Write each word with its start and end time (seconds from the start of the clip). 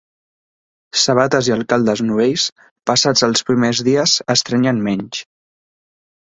Sabates 1.01 1.49
i 1.49 1.53
alcaldes 1.55 2.01
novells, 2.07 2.45
passats 2.91 3.27
els 3.29 3.45
primers 3.51 3.83
dies 3.89 4.15
estrenyen 4.37 4.83
menys. 4.89 5.23